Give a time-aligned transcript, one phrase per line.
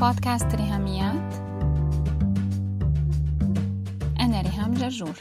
[0.00, 1.34] بودكاست ريهاميات.
[4.20, 5.16] أنا ريهام جرجور.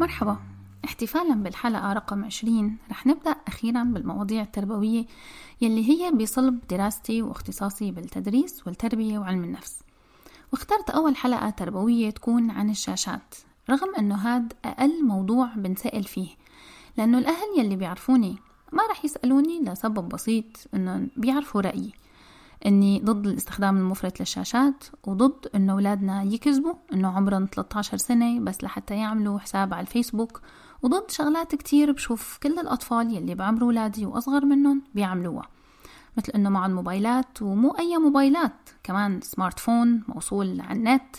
[0.00, 0.36] مرحبا.
[0.84, 5.06] احتفالا بالحلقة رقم 20 رح نبدأ أخيرا بالمواضيع التربوية
[5.60, 9.80] يلي هي بصلب دراستي واختصاصي بالتدريس والتربية وعلم النفس.
[10.52, 13.34] واخترت أول حلقة تربوية تكون عن الشاشات
[13.70, 16.37] رغم أنه هاد أقل موضوع بنسأل فيه.
[16.98, 18.36] لأنه الأهل يلي بيعرفوني
[18.72, 20.44] ما رح يسألوني لسبب بسيط
[20.74, 21.92] أنه بيعرفوا رأيي.
[22.66, 28.94] أني ضد الاستخدام المفرط للشاشات وضد أنه أولادنا يكذبوا أنه عمرهم 13 سنة بس لحتى
[28.94, 30.40] يعملوا حساب على الفيسبوك.
[30.82, 35.48] وضد شغلات كتير بشوف كل الأطفال يلي بعمر أولادي وأصغر منهم بيعملوها.
[36.16, 41.16] مثل أنه معهم موبايلات ومو أي موبايلات كمان سمارت فون موصول على النت.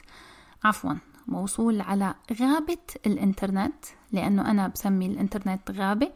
[0.64, 0.94] عفوا
[1.28, 3.86] موصول على غابة الإنترنت.
[4.12, 6.12] لأنه أنا بسمي الإنترنت غابة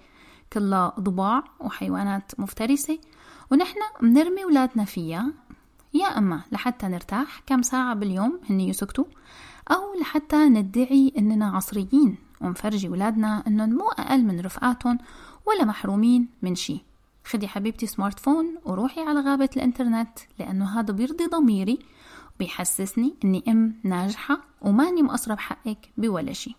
[0.53, 2.99] كلها ضباع وحيوانات مفترسة.
[3.51, 5.33] ونحن بنرمي ولادنا فيها
[5.93, 9.05] يا أما لحتى نرتاح كم ساعة باليوم هن يسكتوا
[9.71, 14.97] أو لحتى ندعي إننا عصريين ونفرجي ولادنا إنهم مو أقل من رفقاتهم
[15.47, 16.85] ولا محرومين من شي.
[17.25, 21.79] خدي حبيبتي سمارت فون وروحي على غابة الإنترنت لأنه هذا بيرضي ضميري
[22.35, 26.55] وبيحسسني إني أم ناجحة وماني مقصرة بحقك بولا شي.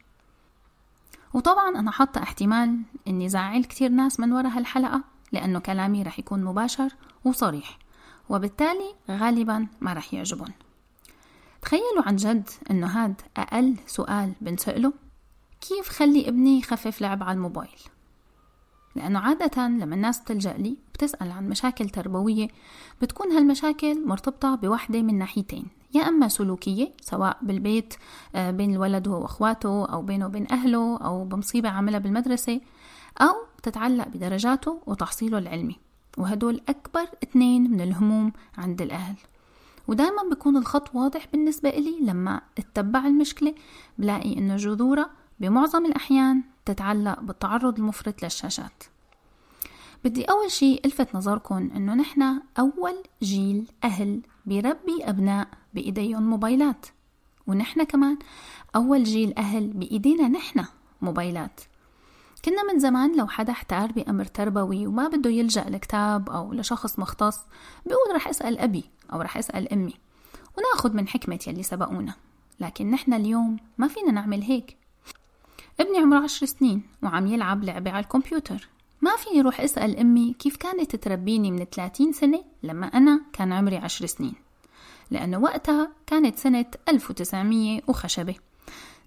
[1.34, 6.44] وطبعا أنا حاطة احتمال إني زعل كتير ناس من ورا هالحلقة لأنه كلامي رح يكون
[6.44, 6.92] مباشر
[7.24, 7.78] وصريح
[8.28, 10.52] وبالتالي غالبا ما رح يعجبهم.
[11.62, 14.92] تخيلوا عن جد إنه هاد أقل سؤال بنسأله
[15.60, 17.80] كيف خلي ابني يخفف لعب على الموبايل؟
[18.96, 22.48] لأنه عادة لما الناس بتلجأ لي بتسأل عن مشاكل تربوية
[23.02, 27.94] بتكون هالمشاكل مرتبطة بوحدة من ناحيتين يا إما سلوكية سواء بالبيت
[28.34, 32.60] آه، بين الولد هو وأخواته أو بينه وبين أهله أو بمصيبة عملها بالمدرسة
[33.20, 35.76] أو بتتعلق بدرجاته وتحصيله العلمي.
[36.18, 39.16] وهدول أكبر اثنين من الهموم عند الأهل.
[39.88, 43.54] ودائما بيكون الخط واضح بالنسبة إلي لما أتبع المشكلة
[43.98, 45.10] بلاقي إنه جذورها
[45.40, 48.93] بمعظم الأحيان تتعلق بالتعرض المفرط للشاشات.
[50.04, 56.86] بدي أول شي ألفت نظركم إنه نحن أول جيل أهل بيربي أبناء بإيديهم موبايلات.
[57.46, 58.18] ونحن كمان
[58.76, 60.64] أول جيل أهل بإيدينا نحن
[61.02, 61.60] موبايلات.
[62.44, 67.38] كنا من زمان لو حدا احتار بأمر تربوي وما بده يلجأ لكتاب أو لشخص مختص
[67.86, 69.94] بيقول رح أسأل أبي أو رح أسأل أمي
[70.58, 72.14] وناخد من حكمة يلي سبقونا.
[72.60, 74.76] لكن نحن اليوم ما فينا نعمل هيك.
[75.80, 78.73] ابني عمره عشر سنين وعم يلعب لعبة على الكمبيوتر.
[79.04, 83.76] ما فيني روح أسأل أمي كيف كانت تربيني من 30 سنة لما أنا كان عمري
[83.76, 84.34] عشر سنين.
[85.10, 88.34] لأنه وقتها كانت سنة 1900 وخشبة.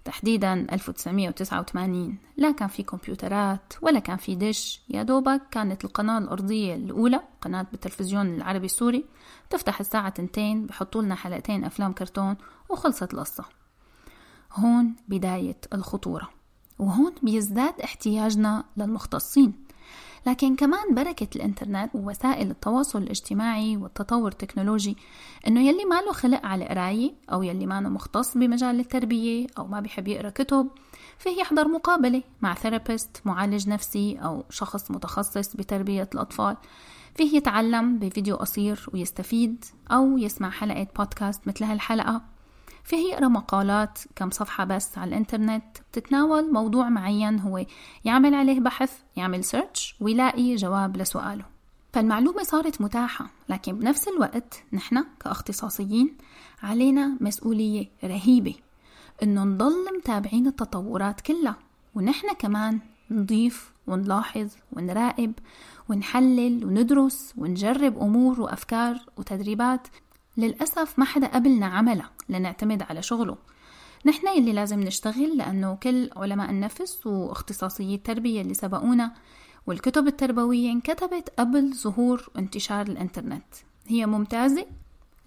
[0.04, 4.80] تحديدا 1989 لا كان في كمبيوترات ولا كان في دش.
[4.88, 9.04] يا دوبك كانت القناة الأرضية الأولى قناة بالتلفزيون العربي السوري
[9.50, 12.36] تفتح الساعة تنتين بحطوا لنا حلقتين أفلام كرتون
[12.68, 13.44] وخلصت القصة.
[14.52, 16.28] هون بداية الخطورة.
[16.78, 19.67] وهون بيزداد احتياجنا للمختصين.
[20.26, 24.96] لكن كمان بركة الإنترنت ووسائل التواصل الاجتماعي والتطور التكنولوجي
[25.46, 29.80] إنه يلي ما له خلق على القراية أو يلي ما مختص بمجال التربية أو ما
[29.80, 30.68] بيحب يقرأ كتب
[31.18, 36.56] فيه يحضر مقابلة مع therapist معالج نفسي أو شخص متخصص بتربية الأطفال.
[37.14, 42.22] فيه يتعلم بفيديو قصير ويستفيد أو يسمع حلقة بودكاست مثل هالحلقة.
[42.88, 47.64] فيه يقرأ مقالات كم صفحة بس على الإنترنت بتتناول موضوع معين هو
[48.04, 51.44] يعمل عليه بحث يعمل سيرش ويلاقي جواب لسؤاله.
[51.92, 56.16] فالمعلومة صارت متاحة لكن بنفس الوقت نحن كأختصاصيين
[56.62, 58.54] علينا مسؤولية رهيبة
[59.22, 61.56] إنه نضل متابعين التطورات كلها
[61.94, 62.78] ونحن كمان
[63.10, 65.32] نضيف ونلاحظ ونراقب
[65.88, 69.88] ونحلل وندرس ونجرب أمور وأفكار وتدريبات
[70.38, 73.38] للأسف ما حدا قبلنا عملها لنعتمد على شغله.
[74.04, 79.14] نحن اللي لازم نشتغل لأنه كل علماء النفس واختصاصيي التربية اللي سبقونا
[79.66, 83.54] والكتب التربوية انكتبت قبل ظهور وانتشار الإنترنت.
[83.86, 84.66] هي ممتازة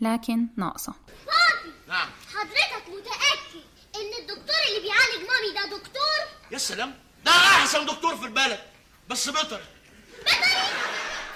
[0.02, 0.94] لكن ناقصة.
[1.08, 1.74] فاضي!
[1.88, 2.08] نعم.
[2.34, 3.62] حضرتك متأكد
[3.96, 6.94] إن الدكتور اللي بيعالج مامي ده دكتور؟ يا سلام!
[7.26, 8.60] ده أحسن دكتور في البلد
[9.10, 9.62] بس بطر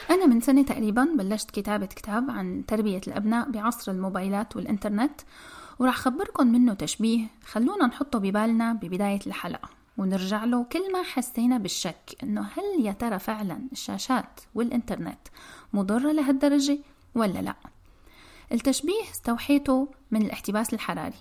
[0.09, 5.21] أنا من سنة تقريبا بلشت كتابة كتاب عن تربية الأبناء بعصر الموبايلات والإنترنت
[5.79, 7.27] وراح خبركم منه تشبيه.
[7.45, 13.19] خلونا نحطه ببالنا ببداية الحلقة ونرجع له كل ما حسينا بالشك إنه هل يا ترى
[13.19, 15.19] فعلا الشاشات والإنترنت
[15.73, 16.79] مضرة لهالدرجة
[17.15, 17.55] ولا لا.
[18.51, 21.17] التشبيه استوحيته من الاحتباس الحراري.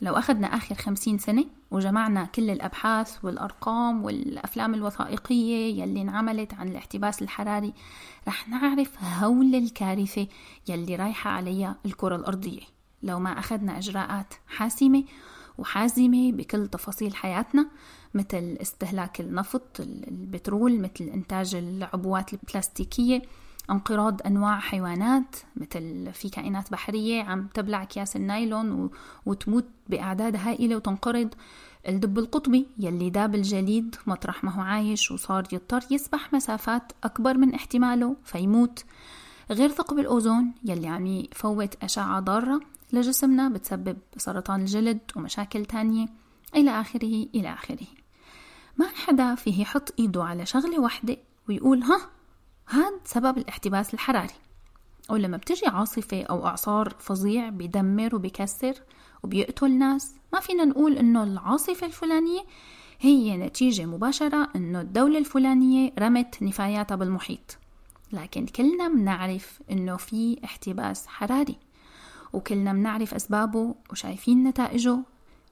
[0.00, 7.22] لو أخذنا آخر خمسين سنة وجمعنا كل الأبحاث والأرقام والأفلام الوثائقية يلي انعملت عن الاحتباس
[7.22, 7.72] الحراري
[8.28, 10.26] رح نعرف هول الكارثة
[10.68, 12.60] يلي رايحة عليها الكرة الأرضية.
[13.02, 15.04] لو ما أخذنا إجراءات حاسمة
[15.58, 17.68] وحازمة بكل تفاصيل حياتنا
[18.14, 23.22] مثل استهلاك النفط البترول مثل إنتاج العبوات البلاستيكية
[23.70, 28.90] انقراض أنواع حيوانات مثل في كائنات بحرية عم تبلع أكياس النايلون
[29.26, 31.34] وتموت بأعداد هائلة وتنقرض
[31.88, 37.54] الدب القطبي يلي داب الجليد مطرح ما هو عايش وصار يضطر يسبح مسافات أكبر من
[37.54, 38.84] احتماله فيموت.
[39.50, 42.60] غير ثقب الأوزون يلي عم يفوت أشعة ضارة
[42.92, 46.06] لجسمنا بتسبب سرطان الجلد ومشاكل تانية
[46.54, 47.86] إلى آخره إلى آخره.
[48.76, 51.16] ما حدا فيه يحط إيده على شغلة واحدة
[51.48, 52.00] ويقول ها
[52.68, 54.34] هاد سبب الاحتباس الحراري.
[55.10, 58.74] ولما بتجي عاصفة أو إعصار فظيع بيدمر وبيكسر
[59.22, 62.40] وبيقتل ناس ما فينا نقول إنه العاصفة الفلانية
[63.00, 67.58] هي نتيجة مباشرة إنه الدولة الفلانية رمت نفاياتها بالمحيط.
[68.12, 71.58] لكن كلنا بنعرف إنه في احتباس حراري
[72.32, 74.98] وكلنا بنعرف أسبابه وشايفين نتائجه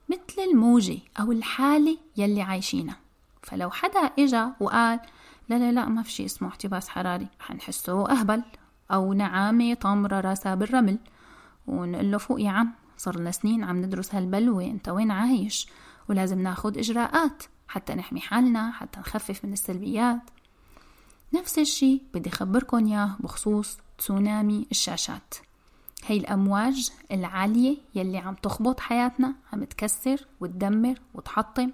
[0.08, 2.96] مثل الموجة أو الحالة يلي عايشينها.
[3.42, 5.00] فلو حدا إجا وقال
[5.48, 7.28] لا لا لا ما في شيء اسمه احتباس حراري.
[7.40, 8.42] حنحسه أهبل
[8.90, 10.98] أو نعامة طامرة راسها بالرمل.
[11.66, 15.68] ونقول له فوق يا عم صرنا سنين عم ندرس هالبلوة انت وين عايش؟
[16.08, 20.20] ولازم ناخد إجراءات حتى نحمي حالنا حتى نخفف من السلبيات.
[21.34, 25.34] نفس الشي بدي خبركن ياه بخصوص تسونامي الشاشات.
[26.04, 31.70] هي الأمواج العالية يلي عم تخبط حياتنا عم تكسر وتدمر وتحطم.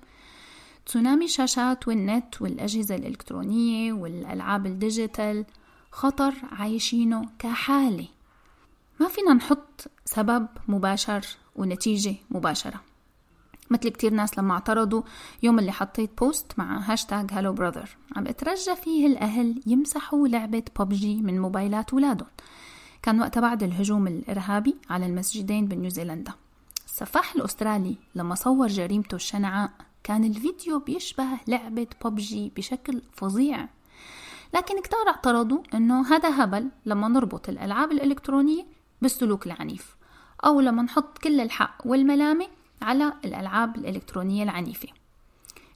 [0.86, 5.44] تسونامي الشاشات والنت والأجهزة الإلكترونية والألعاب ال digital
[5.90, 8.08] خطر عايشينه كحالة.
[9.00, 12.80] ما فينا نحط سبب مباشر ونتيجة مباشرة.
[13.70, 15.02] مثل كتير ناس لما اعترضوا
[15.42, 17.96] يوم اللي حطيت post مع hashtag hello brother.
[18.16, 22.28] عم اترجى فيه الأهل يمسحوا لعبة ببجي من موبايلات ولادهم
[23.02, 26.32] كان وقتها بعد الهجوم الإرهابي على المسجدين بنيوزيلندا.
[26.86, 29.70] السفاح الأسترالي لما صور جريمته الشنعاء
[30.04, 33.68] كان الفيديو بيشبه لعبة ببجي بشكل فظيع.
[34.54, 38.66] لكن كتار اعترضوا إنه هذا هبل لما نربط الألعاب الإلكترونية
[39.02, 39.96] بالسلوك العنيف
[40.44, 42.46] أو لما نحط كل الحق والملامة
[42.82, 44.88] على الألعاب الإلكترونية العنيفة.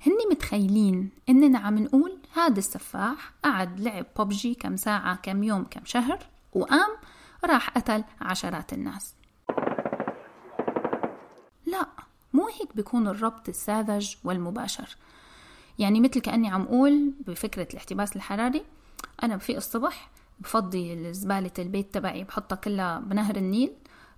[0.07, 5.85] هن متخيلين إننا عم نقول هذا السفاح قعد لعب ببجي كم ساعة كم يوم كم
[5.85, 6.19] شهر؟
[6.53, 6.91] وقام
[7.45, 9.15] راح قتل عشرات الناس.
[11.67, 11.87] لا.
[12.35, 14.97] مو هيك بيكون الربط الساذج والمباشر.
[15.79, 18.65] يعني مثل كأني عم أقول بفكرة الاحتباس الحراري
[19.23, 20.11] أنا بفيق الصبح
[20.41, 23.73] بفضي زبالة البيت تبعي بحطها كلها بنهر النيل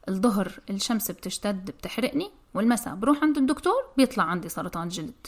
[0.09, 5.27] الظهر الشمس بتشتد بتحرقني والمساء بروح عند الدكتور بيطلع عندي سرطان جلد.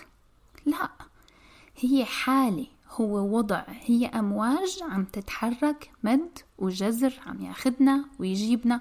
[0.67, 0.91] لا
[1.77, 8.81] هي حالة هو وضع هي أمواج عم تتحرك مد وجزر عم ياخدنا ويجيبنا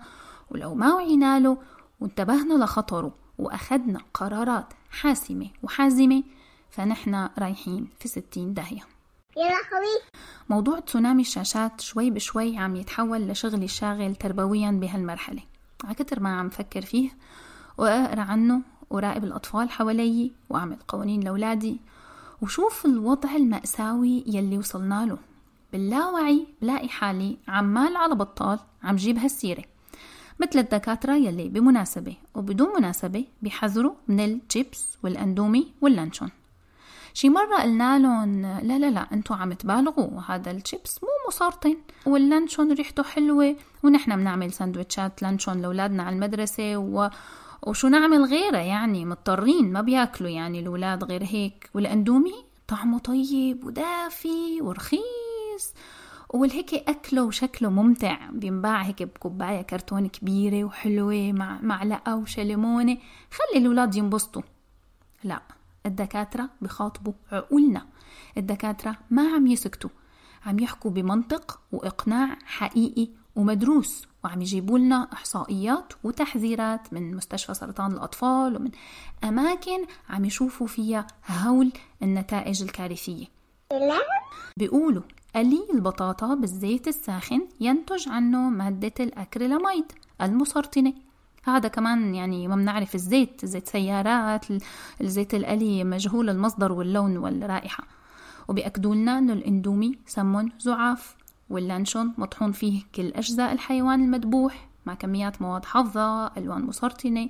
[0.52, 1.58] ولو ما وعينا له
[2.00, 3.27] وانتبهنا لخطره.
[3.38, 6.24] وأخذنا قرارات حاسمة وحازمة
[6.70, 8.82] فنحن رايحين في ستين داهية.
[9.38, 10.02] يا لهوي
[10.50, 15.44] موضوع تسونامي الشاشات شوي بشوي عم يتحول لشغلي الشاغل تربويا بهالمرحلة.
[15.84, 17.10] عكتر ما عم فكر فيه
[17.78, 21.80] وأقرأ عنه وراقب الأطفال حوالي وأعمل قوانين لأولادي
[22.42, 25.18] وشوف الوضع المأساوي يلي وصلنا له.
[25.72, 29.64] باللاوعي بلاقي حالي عمال على بطال عم جيب هالسيرة.
[30.40, 36.30] مثل الدكاترة يلي بمناسبة وبدون مناسبة بيحذروا من الشيبس والأندومي واللانشون.
[37.14, 42.72] شي مرة قلنا لهم لا لا لا انتو عم تبالغوا هذا الشيبس مو مسرطن واللانشون
[42.72, 47.10] ريحته حلوة ونحن بنعمل سندوتشات لانشون لأولادنا على المدرسة و...
[47.68, 51.70] وشو نعمل غيره يعني مضطرين ما بياكلوا يعني الأولاد غير هيك.
[51.74, 52.36] والأندومي
[52.68, 55.27] طعمه طيب ودافي ورخيص.
[56.30, 58.30] والهيك أكلة وشكله ممتع.
[58.32, 62.98] بينباع هيك بكوباية كرتون كبيرة وحلوة مع معلقة وشلمونة
[63.32, 64.42] خلي الأولاد ينبسطوا.
[65.24, 65.42] لا
[65.86, 67.86] الدكاترة بخاطبوا عقولنا.
[68.38, 69.90] الدكاترة ما عم يسكتوا.
[70.46, 78.56] عم يحكوا بمنطق وإقناع حقيقي ومدروس وعم يجيبوا لنا إحصائيات وتحذيرات من مستشفى سرطان الأطفال
[78.56, 78.72] ومن
[79.24, 81.72] أماكن عم يشوفوا فيها هول
[82.04, 83.26] النتائج الكارثية.
[84.58, 85.04] بيقولوا
[85.38, 89.92] قلي البطاطا بالزيت الساخن ينتج عنه مادة الأكريلاميد
[90.22, 90.94] المسرطنة.
[91.44, 94.46] هذا كمان يعني ما بنعرف الزيت زيت سيارات
[95.02, 97.84] الزيت القلي مجهول المصدر واللون والرائحة.
[98.48, 101.16] وبيأكدوا لنا أنه الإندومي سمن زعاف
[101.50, 107.30] واللانشون مطحون فيه كل أجزاء الحيوان المذبوح مع كميات مواد حافظة ألوان مسرطنة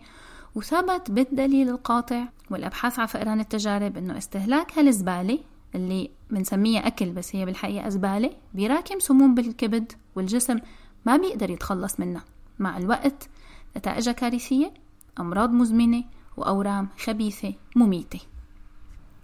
[0.56, 2.24] وثبت بالدليل القاطع.
[2.52, 5.40] والأبحاث على فئران التجارب أنه استهلاك هالزبالة
[5.76, 10.60] اللي بنسميها أكل بس هي بالحقيقة زبالة بيراكم سموم بالكبد والجسم
[11.06, 12.24] ما بيقدر يتخلص منها.
[12.60, 13.30] مع الوقت
[13.78, 14.74] نتائجها كارثية
[15.20, 16.04] أمراض مزمنة
[16.38, 18.20] وأورام خبيثة مميتة.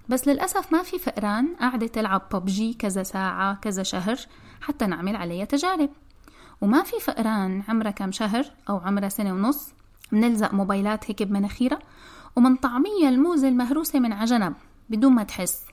[0.09, 4.19] بس للأسف ما في فئران قاعدة تلعب ببجي كذا ساعة كذا شهر
[4.61, 5.89] حتى نعمل عليها تجارب.
[6.61, 9.73] وما في فئران عمرها كم شهر أو عمرها سنة ونص
[10.11, 11.79] منلزق موبايلات هيك بمناخيرها
[12.35, 14.53] ومن طعمية الموزة المهروسة من عجنب
[14.89, 15.65] بدون ما تحس.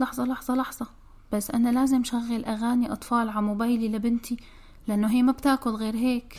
[0.00, 0.86] لحظة لحظة لحظة.
[1.32, 4.36] بس أنا لازم شغل أغاني أطفال على موبايلي لبنتي
[4.88, 6.38] لأنه هي ما بتاكل غير هيك.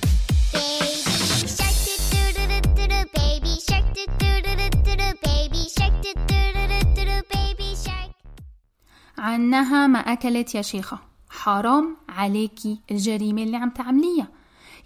[9.18, 11.00] عنها ما أكلت يا شيخة.
[11.30, 14.28] حرام عليكي الجريمة اللي عم تعمليها.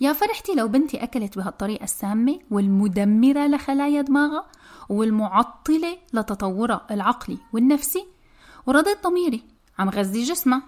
[0.02, 4.46] يا فرحتي لو بنتي أكلت بهالطريقة السامة والمدمرة لخلايا دماغها
[4.90, 8.17] والمعطلة لتطورها العقلي والنفسي
[8.68, 9.44] ورضيت ضميري
[9.80, 10.62] عم غذي جسمها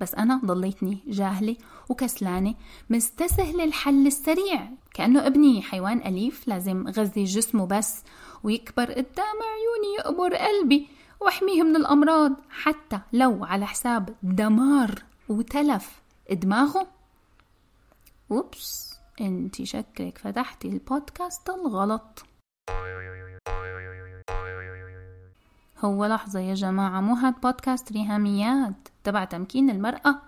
[0.00, 1.56] بس أنا ضليتني جاهلة
[1.88, 2.54] وكسلانة
[2.90, 4.68] مستسهلة الحل السريع.
[4.94, 8.02] كأنه ابني حيوان أليف لازم غذي جسمه بس
[8.42, 10.88] ويكبر قدام عيوني يقبر قلبي
[11.20, 12.32] وأحميه من الأمراض.
[12.50, 16.86] حتى لو على حساب دمار وتلف دماغه
[18.30, 22.24] وبس انتي شكلك فتحتي البودكاست الغلط.
[25.84, 30.22] هو لحظة يا جماعة مو هاد بودكاست ريهاميات تبع تمكين المرأة؟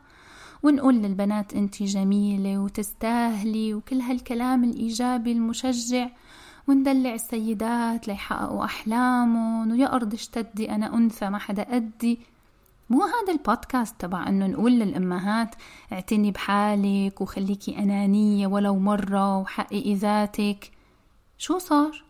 [0.63, 6.09] ونقول للبنات انتي جميلة وتستاهلي وكل هالكلام الإيجابي المشجع.
[6.69, 12.19] وندلع السيدات ليحققوا أحلامهم ويا أرض اشتدي أنا أنثى ما حدا قدي
[12.91, 15.55] مو هذا البودكاست تبع إنه نقول للأمهات
[15.93, 20.71] اعتني بحالك وخليكي أنانية ولو مرة وحققي ذاتك.
[21.39, 22.05] شو صار؟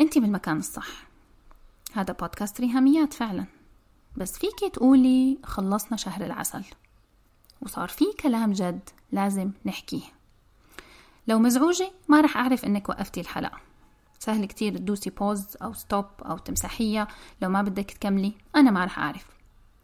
[0.00, 1.11] انتي بالمكان الصح.
[1.94, 3.46] هذا بودكاست ريهاميات فعلا.
[4.16, 6.64] بس فيكي تقولي خلصنا شهر العسل.
[7.60, 10.02] وصار في كلام جد لازم نحكيه.
[11.28, 13.58] لو مزعوجة ما رح أعرف إنك وقفتي الحلقة.
[14.18, 17.08] سهل كتير تدوسي pause أو stop أو تمسحيها
[17.42, 19.26] لو ما بدك تكملي أنا ما رح أعرف.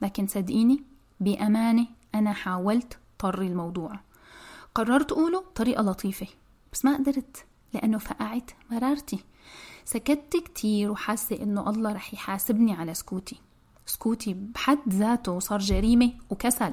[0.02, 0.82] لكن صدقيني
[1.20, 4.00] بأمانة أنا حاولت طري الموضوع.
[4.74, 6.26] قررت أقوله بطريقة لطيفة
[6.72, 9.24] بس ما قدرت لأنه فقعت مرارتي.
[9.90, 13.40] سكت كتير وحاسة إنه الله رح يحاسبني على سكوتي.
[13.86, 16.72] سكوتي بحد ذاته صار جريمة وكسل.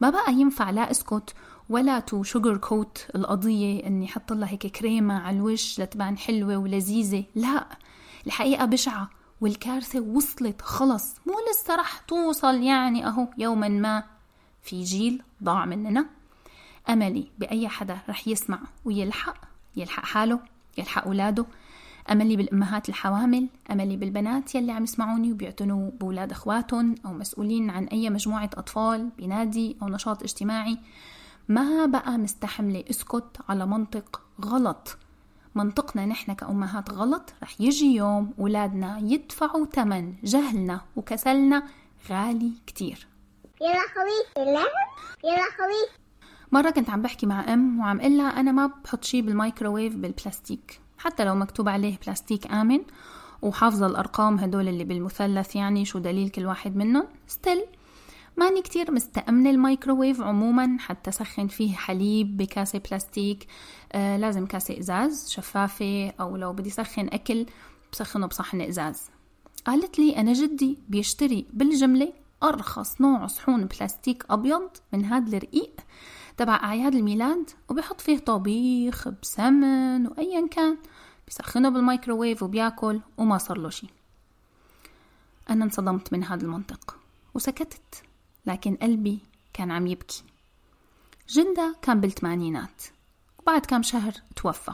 [0.00, 1.34] ما بقى ينفع لا اسكت
[1.68, 7.24] ولا to sugarcoat القضية إني حط لها هيك كريمة على الوش لتبان حلوة ولذيذة.
[7.34, 7.66] لا
[8.26, 9.10] الحقيقة بشعة
[9.40, 11.14] والكارثة وصلت خلص.
[11.26, 14.04] مو لسه رح توصل يعني أهو يوما ما.
[14.62, 16.06] في جيل ضاع مننا.
[16.88, 19.36] أملي بأي حدا رح يسمع ويلحق
[19.76, 20.40] يلحق حاله
[20.78, 21.46] يلحق أولاده.
[22.10, 28.10] أملي بالأمهات الحوامل أملي بالبنات يلي عم يسمعوني وبيعتنوا بولاد أخواتهم أو مسؤولين عن أي
[28.10, 30.78] مجموعة أطفال بنادي أو نشاط اجتماعي
[31.48, 34.98] ما بقى مستحملة أسكت على منطق غلط.
[35.54, 41.62] منطقنا نحن كأمهات غلط رح يجي يوم ولادنا يدفعوا تمن جهلنا وكسلنا
[42.10, 43.06] غالي كتير.
[43.60, 44.44] يلا خوي
[45.24, 46.00] يلا خوي.
[46.52, 50.80] مرة كنت عم بحكي مع أم وعم قلها أنا ما بحط شي بالمايكروويف بالبلاستيك.
[50.98, 52.80] حتى لو مكتوب عليه بلاستيك آمن
[53.42, 57.06] وحافظة الأرقام هدول اللي بالمثلث يعني شو دليل كل واحد منهم.
[57.26, 57.64] still
[58.36, 63.46] ماني كتير مستأمنة الميكروويف عموما حتى سخن فيه حليب بكاسة بلاستيك
[63.92, 67.46] آه لازم كاسة إزاز شفافة أو لو بدي سخن أكل
[67.92, 69.02] بسخنه بصحن إزاز.
[69.66, 72.12] قالت لي أنا جدي بيشتري بالجملة
[72.42, 75.80] أرخص نوع صحون بلاستيك أبيض من هاد الرقيق
[76.36, 80.76] تبع أعياد الميلاد وبيحط فيه طبيخ بسمن وأيا كان
[81.28, 83.86] بسخنه بالميكروويف وبياكل وما صار له شي.
[85.50, 86.98] أنا انصدمت من هذا المنطق
[87.34, 88.02] وسكتت
[88.46, 89.18] لكن قلبي
[89.52, 90.24] كان عم يبكي.
[91.28, 92.82] جندا كان بالثمانينات
[93.38, 94.72] وبعد كم شهر توفى.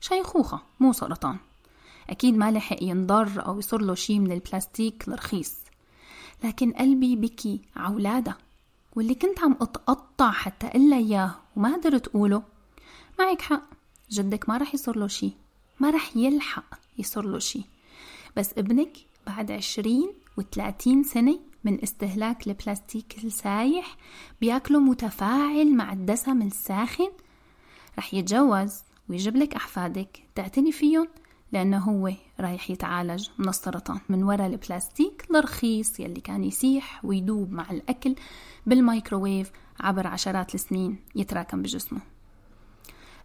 [0.00, 1.38] شيخوخة مو سرطان.
[2.10, 5.54] أكيد ما لحق ينضر أو يصير له شي من البلاستيك الرخيص.
[6.44, 8.36] لكن قلبي بكي عولادة
[8.98, 12.42] واللي كنت عم أتقطع حتى إلا إياه وما قدرت أقوله.
[13.18, 13.62] معك حق
[14.10, 15.32] جدك ما رح يصير له شي.
[15.80, 17.62] ما رح يلحق يصير له شي.
[18.36, 18.92] بس ابنك
[19.26, 23.96] بعد عشرين وثلاثين سنة من استهلاك البلاستيك السايح
[24.40, 27.10] بياكله متفاعل مع الدسم الساخن.
[27.98, 31.08] رح يتجوز ويجيب لك أحفادك تعتني فيهم
[31.52, 34.00] لأنه هو رايح يتعالج من السرطان.
[34.08, 38.14] من وراء البلاستيك الرخيص يلي كان يسيح ويدوب مع الأكل
[38.66, 39.50] بالميكروويف
[39.80, 42.00] عبر عشرات السنين يتراكم بجسمه.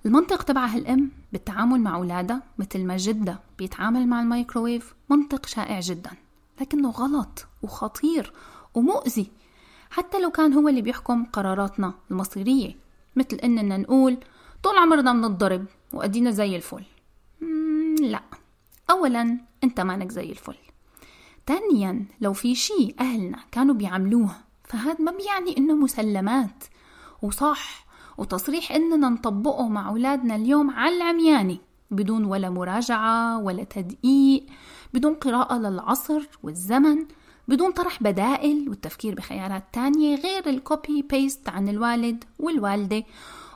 [0.05, 6.11] المنطق تبعها الأم بالتعامل مع أولادها مثل ما جدها بيتعامل مع الميكروويف منطق شائع جدا
[6.61, 8.33] لكنه غلط وخطير
[8.73, 9.31] ومؤذي.
[9.89, 12.75] حتى لو كان هو اللي بيحكم قراراتنا المصيرية
[13.15, 14.17] مثل إننا نقول
[14.63, 16.83] طول عمرنا بنضرب وأدينا زي الفل.
[18.03, 18.21] لا.
[18.89, 20.57] أولا أنت مانك زي الفل.
[21.47, 24.31] ثانيا لو في شي أهلنا كانوا بيعملوه
[24.63, 26.63] فهذا ما بيعني إنه مسلمات.
[27.21, 27.85] وصح
[28.17, 31.59] وتصريح إننا نطبقه مع أولادنا اليوم على العمياني
[31.91, 34.45] بدون ولا مراجعة ولا تدقيق
[34.93, 37.05] بدون قراءة للعصر والزمن
[37.47, 43.03] بدون طرح بدائل والتفكير بخيارات تانية غير الكوبي بيست عن الوالد والوالدة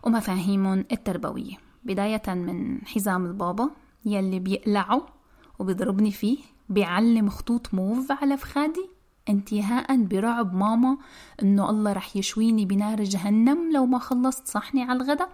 [0.04, 1.58] ومفاهيمهم التربوية.
[1.84, 3.70] بداية من حزام البابا.
[4.06, 5.06] يلي بيقلعه
[5.60, 6.38] وبيضربني فيه
[6.70, 8.90] بيعلم خطوط موف على فخادي
[9.30, 10.98] انتهاء برعب ماما
[11.42, 15.28] إنه الله رح يشويني بنار جهنم لو ما خلصت صحني على الغدا.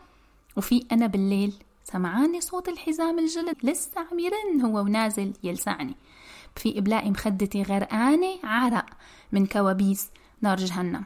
[0.57, 1.53] وفي أنا بالليل
[1.83, 5.95] سمعاني صوت الحزام الجلد لسه عم يرن هو ونازل يلسعني.
[6.55, 8.85] في إبلاء مخدتي غرقانة عرق
[9.31, 10.09] من كوابيس
[10.41, 11.03] نار جهنم.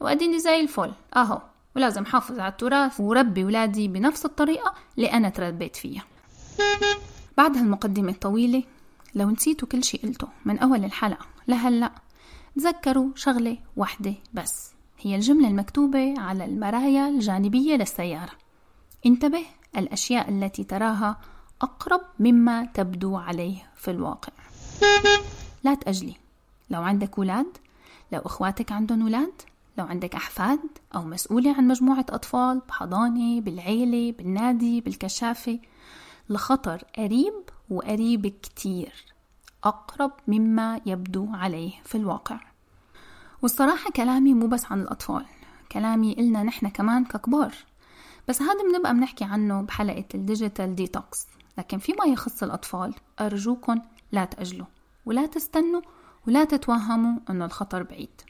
[0.00, 0.92] وأديني زي الفل.
[1.16, 1.42] أهو
[1.76, 3.00] ولازم حافظ على التراث.
[3.00, 6.04] وربي ولادي بنفس الطريقة اللي أنا تربيت فيها.
[7.36, 8.62] بعد هالمقدمة الطويلة
[9.14, 11.92] لو نسيتوا كل شي قلته من أول الحلقة لهلأ
[12.56, 18.32] تذكروا شغلة واحدة بس هي الجملة المكتوبة على المرايا الجانبية للسيارة.
[19.06, 19.42] انتبه
[19.76, 21.20] الأشياء التي تراها
[21.62, 24.32] أقرب مما تبدو عليه في الواقع.
[25.64, 26.14] لا تأجلي.
[26.70, 27.46] لو عندك ولاد
[28.12, 29.32] لو إخواتك عندهم ولاد
[29.78, 30.58] لو عندك أحفاد
[30.94, 35.58] أو مسؤولة عن مجموعة أطفال بحضانة بالعيلة بالنادي بالكشافة
[36.30, 37.34] لخطر قريب
[37.70, 39.04] وقريب كتير
[39.64, 42.40] أقرب مما يبدو عليه في الواقع.
[43.42, 45.24] والصراحة كلامي مو بس عن الأطفال
[45.72, 47.54] كلامي إلنا نحن كمان ككبار.
[48.28, 51.26] بس هذا بنبقى بنحكي عنه بحلقة ال digital detox.
[51.58, 53.80] لكن فيما يخص الأطفال أرجوكم
[54.12, 54.66] لا تأجلوا
[55.06, 55.80] ولا تستنوا
[56.26, 58.20] ولا تتوهموا أنه الخطر بعيد.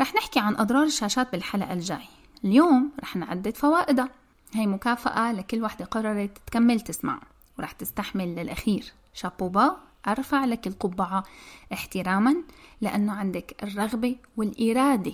[0.00, 2.08] رح نحكي عن أضرار الشاشات بالحلقة الجاي.
[2.44, 4.08] اليوم رح نعدد فوائدها.
[4.54, 7.20] هي مكافأة لكل وحدة قررت تكمل تسمع
[7.58, 8.92] ورح تستحمل للأخير.
[9.14, 9.76] شابوبا
[10.08, 11.24] أرفع لك القبعة.
[11.72, 12.36] احتراما
[12.80, 15.12] لأنه عندك الرغبة والإرادة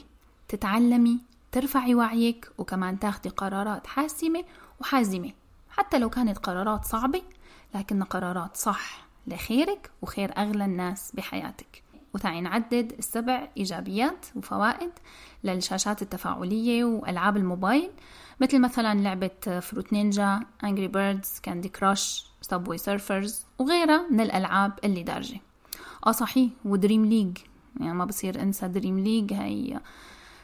[0.49, 1.19] تتعلمي
[1.53, 4.45] ترفعي وعيك وكمان تاخدي قرارات حاسمة
[4.81, 5.33] وحازمة.
[5.71, 7.23] حتى لو كانت قرارات صعبة
[7.75, 11.83] لكن قرارات صح لخيرك وخير أغلى الناس بحياتك.
[12.15, 14.91] وتعي نعدد السبع إيجابيات وفوائد
[15.45, 17.91] للشاشات التفاعلية وألعاب الموبايل.
[18.41, 25.03] مثل مثلا لعبة Fruit Ninja، Angry Birds، Candy Crush، Subway Surfers وغيرها من الألعاب اللي
[25.03, 25.41] دارجة.
[26.07, 27.39] آه صحيح و Dream League
[27.81, 29.81] يعني ما بصير أنسى Dream League هي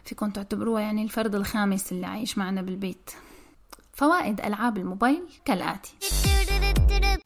[0.04, 3.10] فيكم تعتبروها يعني الفرد الخامس اللي عايش معنا بالبيت.
[3.92, 5.94] فوائد ألعاب الموبايل كالآتي.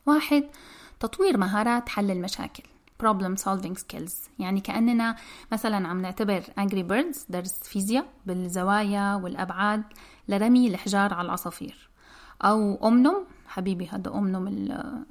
[0.07, 0.45] واحد
[1.01, 2.63] تطوير مهارات حل المشاكل.
[3.03, 4.13] Problem solving skills.
[4.39, 5.17] يعني كأننا
[5.53, 9.83] مثلا عم نعتبر Angry Birds درس فيزياء بالزوايا والأبعاد.
[10.29, 11.89] لرمي الحجار على العصافير.
[12.43, 13.15] أو Om Nom
[13.47, 14.49] حبيبي هذا Om Nom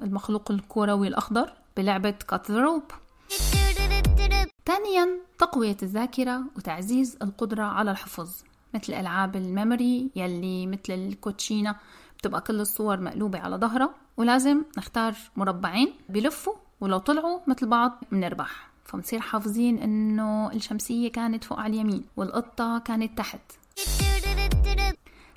[0.03, 2.83] المخلوق الكروي الأخضر بلعبة Cut the Rope
[4.65, 11.75] ثانيا تقوية الذاكرة وتعزيز القدرة على الحفظ مثل ألعاب ال memory يلي مثل الكوتشينا
[12.17, 13.89] بتبقى كل الصور مقلوبة على ظهرها.
[14.17, 21.59] ولازم نختار مربعين بلفوا ولو طلعوا مثل بعض بنربح فبنصير حافظين إنه الشمسية كانت فوق
[21.59, 23.41] على اليمين والقطة كانت تحت.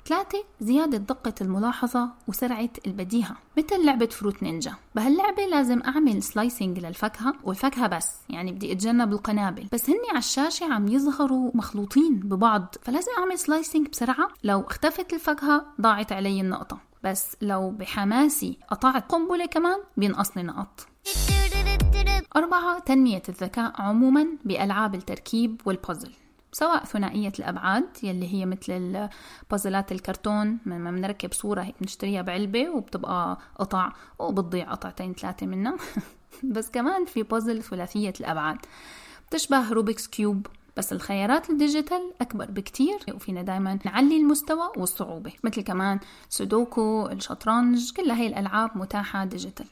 [0.07, 3.35] ثلاثة زيادة دقة الملاحظة وسرعة البديهة.
[3.57, 4.73] مثل لعبة Fruit Ninja.
[4.95, 8.11] بهاللعبة لازم أعمل slicing للفاكهة والفاكهة بس.
[8.29, 9.67] يعني بدي أتجنب القنابل.
[9.73, 12.75] بس هني على الشاشة عم يظهروا مخلوطين ببعض.
[12.81, 14.27] فلازم أعمل slicing بسرعة.
[14.43, 16.77] لو اختفت الفاكهة ضاعت علي النقطة.
[17.03, 20.87] بس لو بحماسي قطعت قنبلة كمان بينقصني نقط.
[22.35, 26.11] أربعة تنمية الذكاء عموما بألعاب التركيب والبازل
[26.51, 29.09] سواء ثنائية الأبعاد يلي هي مثل
[29.51, 35.77] بازلات الكرتون لما بنركب صورة هيك بنشتريها بعلبة وبتبقى قطع وبتضيع قطعتين ثلاثة منها.
[36.55, 38.57] بس كمان في بازل ثلاثية الأبعاد.
[39.27, 45.61] بتشبه Rubik's Cube بس الخيارات ال digital أكبر بكتير وفينا دايما نعلي المستوى والصعوبة مثل
[45.61, 49.65] كمان سودوكو الشطرنج كل هاي الألعاب متاحة digital.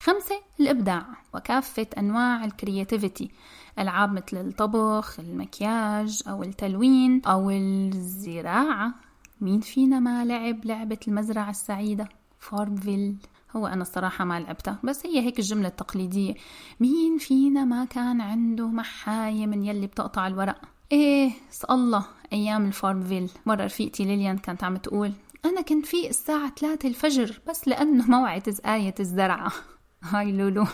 [0.00, 3.30] خمسة الإبداع وكافة أنواع ال creativity
[3.78, 8.94] ألعاب مثل الطبخ المكياج أو التلوين أو الزراعة.
[9.40, 12.08] مين فينا ما لعب لعبة المزرعة السعيدة؟
[12.38, 13.16] FarmVille
[13.56, 16.34] هو أنا الصراحة ما لعبتها بس هي هيك الجملة التقليدية.
[16.80, 20.60] مين فينا ما كان عنده محاية من يلي بتقطع الورق؟
[20.92, 21.32] إيه
[21.70, 25.12] الله أيام الفارمفيل مرة رفيقتي ليليان كانت عم تقول
[25.44, 29.52] أنا كنت في الساعة 3 الفجر بس لأنه موعد آية الزرعة.
[30.10, 30.66] هاي لولو.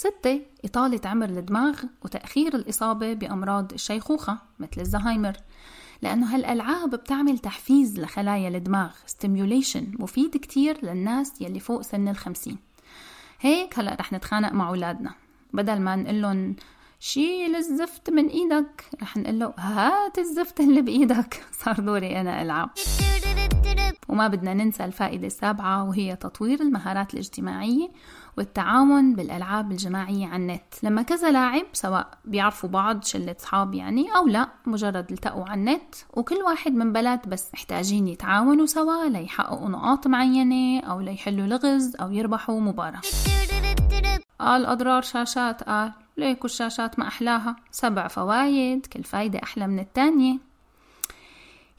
[0.00, 5.32] ستة إطالة عمر الدماغ وتأخير الإصابة بأمراض الشيخوخة مثل الزهايمر
[6.02, 12.58] لأنه هالألعاب بتعمل تحفيز لخلايا الدماغ stimulation مفيد كتير للناس يلي فوق سن الخمسين.
[13.40, 15.14] هيك هلأ رح نتخانق مع أولادنا.
[15.52, 16.56] بدل ما لهم
[17.00, 22.70] شيل الزفت من إيدك رح نقول له هات الزفت اللي بإيدك صار دوري أنا ألعب.
[24.08, 27.90] وما بدنا ننسى الفائدة السابعة وهي تطوير المهارات الاجتماعية
[28.38, 30.74] والتعاون بالألعاب الجماعية على النت.
[30.82, 35.94] لما كذا لاعب سواء بيعرفوا بعض شلة صحاب يعني أو لا مجرد التقوا على النت
[36.14, 42.10] وكل واحد من بلد بس محتاجين يتعاونوا سوا ليحققوا نقاط معينة أو ليحلوا لغز أو
[42.10, 43.00] يربحوا مباراة.
[44.40, 45.62] قال أضرار شاشات.
[45.62, 47.56] قال ليكو الشاشات ما أحلاها.
[47.70, 50.49] سبع فوايد كل فايدة أحلى من التانية.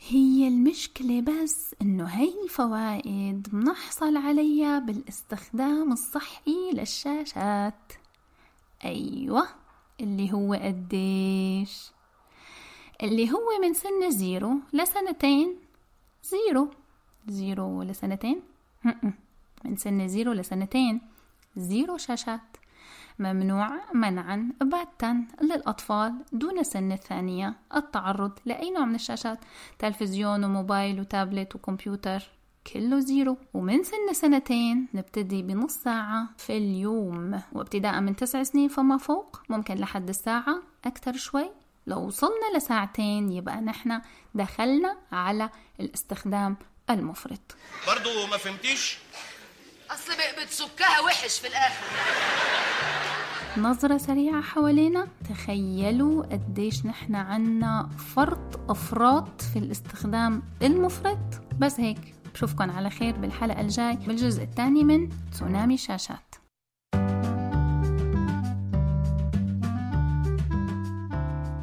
[0.07, 7.93] هي المشكلة بس إنه هاي الفوائد بنحصل عليها بالاستخدام الصحي للشاشات.
[8.85, 9.47] أيوة
[9.99, 11.91] اللي هو قديش؟
[13.03, 15.55] اللي هو من سن zero لسنتين.
[16.23, 16.69] zero.
[17.27, 18.41] zero لسنتين؟
[19.65, 21.01] من سن zero لسنتين.
[21.58, 22.57] zero شاشات.
[23.21, 27.53] ممنوع منعا باتا للأطفال دون سن الثانية.
[27.75, 29.39] التعرض لأي نوع من الشاشات
[29.79, 32.29] تلفزيون وموبايل وتابلت وكمبيوتر
[32.73, 33.38] كله zero.
[33.53, 37.41] ومن سن سنتين نبتدي بنص ساعة في اليوم.
[37.51, 39.41] وابتداء من تسع سنين فما فوق.
[39.49, 41.51] ممكن لحد الساعة أكتر شوي.
[41.88, 44.01] لو وصلنا لساعتين يبقى نحن
[44.36, 46.57] دخلنا على الاستخدام
[46.89, 47.55] المفرط.
[47.88, 48.97] برضو ما فهمتيش؟
[49.93, 51.86] أصل بتسكها وحش في الآخر.
[53.58, 55.08] نظرة سريعة حوالينا.
[55.30, 61.41] تخيلوا قديش نحن عنا فرط أفراط في الاستخدام المفرط.
[61.60, 63.95] بس هيك بشوفكن على خير بالحلقة الجاي.
[63.95, 66.36] بالجزء الثاني من تسونامي شاشات.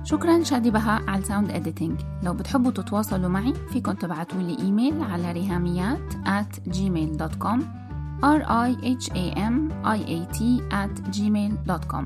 [0.04, 5.02] شكرا شادي بهاء على ال sound editing لو بتحبوا تتواصلوا معي فيكن تبعتوا لي إيميل
[5.02, 7.77] على ريهاميات at gmail.com
[8.22, 9.54] r i h a m
[9.84, 10.38] i a t
[10.70, 12.04] at gmail.com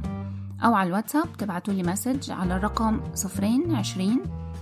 [0.64, 4.20] أو على الواتساب تبعتوا لي message على الرقم صفرين عشرين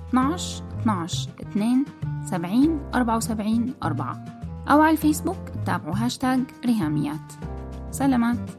[0.09, 1.85] 12 12 2
[2.25, 4.25] 70 74 4
[4.71, 7.33] أو على الفيسبوك تابعوا هاشتاج ريهاميات.
[7.91, 8.51] سلامات.